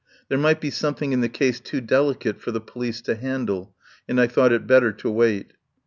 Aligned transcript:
There 0.29 0.37
might 0.39 0.59
be 0.59 0.71
some 0.71 0.95
thing 0.95 1.11
in 1.11 1.21
the 1.21 1.29
case 1.29 1.59
too 1.59 1.79
delicate 1.79 2.41
for 2.41 2.49
the 2.49 2.59
police 2.59 3.01
to 3.03 3.13
handle, 3.13 3.75
and 4.09 4.19
I 4.19 4.25
thought 4.25 4.51
it 4.51 4.65
better 4.65 4.91
to 4.93 5.11
wait. 5.11 5.53